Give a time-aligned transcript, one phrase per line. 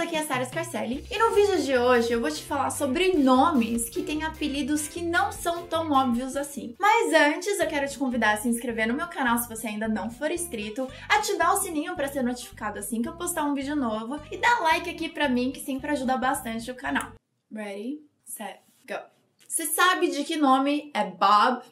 [0.00, 3.12] aqui é a Sara Scarcelli e no vídeo de hoje eu vou te falar sobre
[3.12, 6.74] nomes que têm apelidos que não são tão óbvios assim.
[6.78, 9.88] Mas antes eu quero te convidar a se inscrever no meu canal se você ainda
[9.88, 13.76] não for inscrito, ativar o sininho para ser notificado assim que eu postar um vídeo
[13.76, 17.12] novo e dar like aqui pra mim que sempre ajuda bastante o canal.
[17.52, 18.96] Ready, set, go!
[19.46, 21.62] Você sabe de que nome é Bob?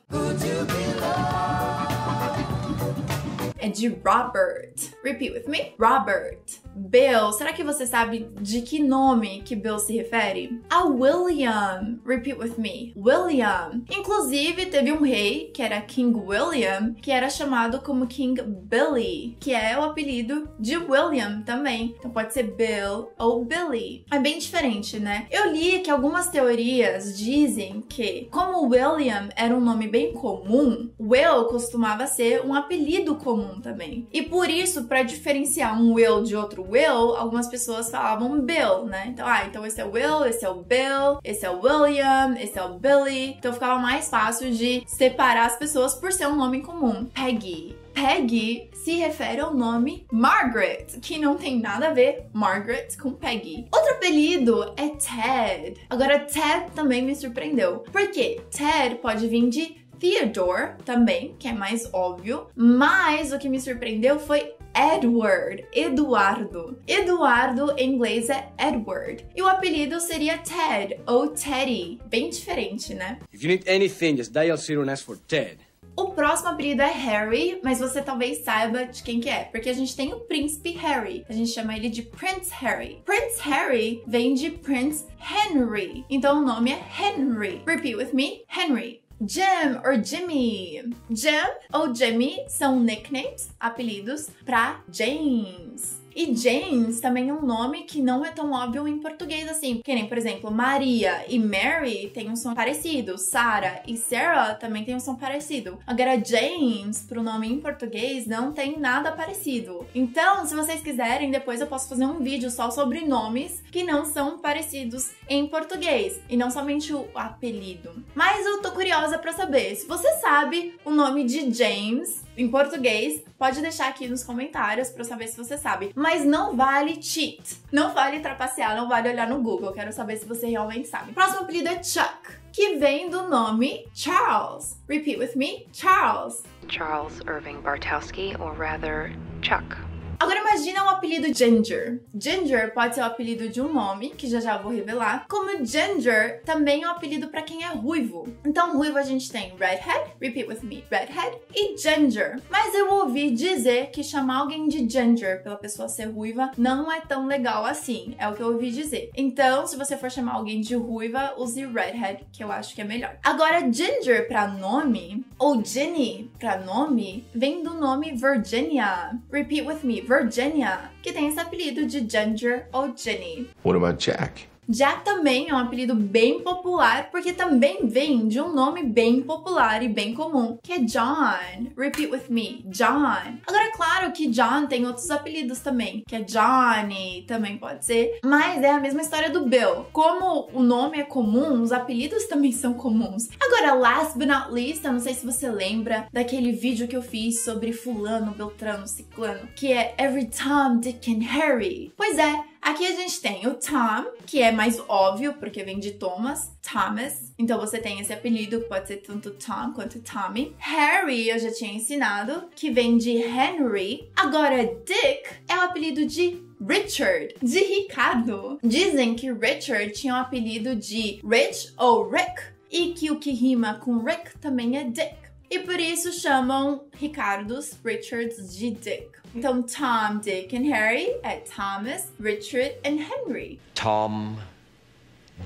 [3.58, 4.74] É de Robert.
[5.02, 5.74] Repeat with me.
[5.78, 6.67] Robert.
[6.78, 7.32] Bill.
[7.32, 10.60] Será que você sabe de que nome que Bill se refere?
[10.70, 11.98] A William.
[12.06, 12.92] Repeat with me.
[12.96, 13.82] William.
[13.90, 19.52] Inclusive, teve um rei, que era King William, que era chamado como King Billy, que
[19.52, 21.94] é o apelido de William também.
[21.98, 24.04] Então pode ser Bill ou Billy.
[24.10, 25.26] É bem diferente, né?
[25.30, 31.46] Eu li que algumas teorias dizem que, como William era um nome bem comum, Will
[31.46, 34.06] costumava ser um apelido comum também.
[34.12, 39.06] E por isso, para diferenciar um Will de outro Will, algumas pessoas falavam Bill, né?
[39.08, 42.36] Então, ah, então esse é o Will, esse é o Bill, esse é o William,
[42.38, 43.34] esse é o Billy.
[43.38, 47.06] Então ficava mais fácil de separar as pessoas por ser um nome comum.
[47.06, 47.76] Peggy.
[47.92, 53.66] Peggy se refere ao nome Margaret, que não tem nada a ver Margaret com Peggy.
[53.74, 55.80] Outro apelido é Ted.
[55.90, 57.84] Agora, Ted também me surpreendeu.
[57.90, 63.60] Porque Ted pode vir de Theodore também, que é mais óbvio, mas o que me
[63.60, 66.78] surpreendeu foi Edward, Eduardo.
[66.86, 69.26] Eduardo em inglês é Edward.
[69.34, 71.98] E o apelido seria Ted ou Teddy.
[72.06, 73.18] Bem diferente, né?
[73.34, 75.58] If you need anything, just dial zero and ask for Ted.
[75.96, 79.72] O próximo apelido é Harry, mas você talvez saiba de quem que é, porque a
[79.72, 81.24] gente tem o príncipe Harry.
[81.28, 83.02] A gente chama ele de Prince Harry.
[83.04, 86.04] Prince Harry vem de Prince Henry.
[86.08, 87.62] Então o nome é Henry.
[87.66, 88.44] Repeat with me.
[88.48, 89.00] Henry.
[89.20, 90.94] Jim or Jimmy.
[91.10, 96.00] Jim ou Jimmy são nicknames, apelidos para James.
[96.18, 99.80] E James também é um nome que não é tão óbvio em português assim.
[99.84, 103.16] Que nem, por exemplo, Maria e Mary têm um som parecido.
[103.16, 105.78] Sarah e Sarah também têm um som parecido.
[105.86, 109.86] Agora, James, pro nome em português, não tem nada parecido.
[109.94, 114.04] Então, se vocês quiserem, depois eu posso fazer um vídeo só sobre nomes que não
[114.04, 116.18] são parecidos em português.
[116.28, 117.92] E não somente o apelido.
[118.12, 119.76] Mas eu tô curiosa para saber.
[119.76, 125.00] Se você sabe o nome de James em português, pode deixar aqui nos comentários para
[125.00, 125.90] eu saber se você sabe.
[125.94, 129.72] Mas não vale cheat, não vale trapacear, não vale olhar no Google.
[129.72, 131.12] Quero saber se você realmente sabe.
[131.12, 134.76] Próximo apelido é Chuck, que vem do nome Charles.
[134.88, 136.44] Repeat with me, Charles.
[136.68, 139.12] Charles Irving Bartowski, or rather,
[139.42, 139.87] Chuck.
[140.18, 142.02] Agora imagina o apelido Ginger.
[142.12, 146.42] Ginger pode ser o apelido de um nome, que já já vou revelar, como Ginger
[146.44, 148.26] também é um apelido para quem é ruivo.
[148.44, 152.40] Então, ruivo a gente tem redhead, repeat with me, redhead, e ginger.
[152.50, 157.00] Mas eu ouvi dizer que chamar alguém de ginger pela pessoa ser ruiva não é
[157.00, 159.10] tão legal assim, é o que eu ouvi dizer.
[159.16, 162.84] Então, se você for chamar alguém de ruiva, use redhead, que eu acho que é
[162.84, 163.16] melhor.
[163.22, 169.16] Agora, ginger para nome, ou Ginny para nome, vem do nome Virginia.
[169.30, 173.46] Repeat with me, Virginia, que tem esse apelido de Ginger ou Jenny.
[173.62, 174.48] What about Jack?
[174.68, 179.82] Jack também é um apelido bem popular, porque também vem de um nome bem popular
[179.82, 181.72] e bem comum, que é John.
[181.74, 183.38] Repeat with me, John.
[183.46, 188.18] Agora, é claro que John tem outros apelidos também, que é Johnny, também pode ser,
[188.22, 189.86] mas é a mesma história do Bill.
[189.90, 193.30] Como o nome é comum, os apelidos também são comuns.
[193.40, 197.02] Agora, last but not least, eu não sei se você lembra daquele vídeo que eu
[197.02, 201.90] fiz sobre fulano, beltrano, ciclano, que é Every Tom, Dick and Harry.
[201.96, 205.92] Pois é, Aqui a gente tem o Tom, que é mais óbvio, porque vem de
[205.92, 207.32] Thomas, Thomas.
[207.38, 210.54] Então você tem esse apelido, pode ser tanto Tom quanto Tommy.
[210.58, 214.10] Harry, eu já tinha ensinado, que vem de Henry.
[214.14, 218.58] Agora, Dick é o apelido de Richard, de Ricardo.
[218.62, 223.78] Dizem que Richard tinha o apelido de Rich ou Rick, e que o que rima
[223.78, 225.16] com Rick também é Dick.
[225.50, 229.08] E por isso chamam Ricardos, Richards de Dick.
[229.34, 233.58] Então, Tom, Dick and Harry é Thomas, Richard and Henry.
[233.74, 234.36] Tom,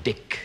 [0.02, 0.38] Dick,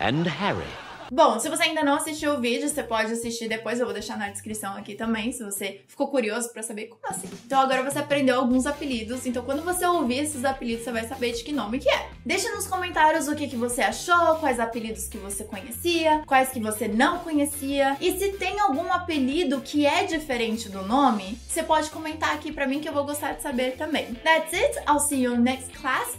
[0.00, 0.88] and Harry.
[1.10, 4.18] Bom, se você ainda não assistiu o vídeo, você pode assistir depois, eu vou deixar
[4.18, 7.28] na descrição aqui também, se você ficou curioso para saber como assim.
[7.46, 11.32] Então agora você aprendeu alguns apelidos, então quando você ouvir esses apelidos, você vai saber
[11.32, 12.10] de que nome que é.
[12.28, 16.60] Deixa nos comentários o que, que você achou, quais apelidos que você conhecia, quais que
[16.60, 21.88] você não conhecia, e se tem algum apelido que é diferente do nome, você pode
[21.88, 24.12] comentar aqui para mim que eu vou gostar de saber também.
[24.16, 26.18] That's it, I'll see you next class.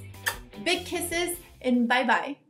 [0.63, 2.48] Big kisses and bye bye.